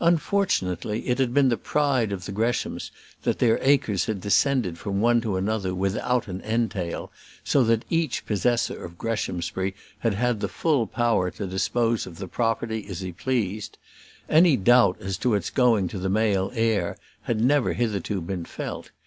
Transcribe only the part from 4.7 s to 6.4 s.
from one to another without an